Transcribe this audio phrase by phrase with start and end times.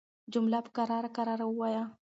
[0.33, 1.83] جمله په کراره کراره وايه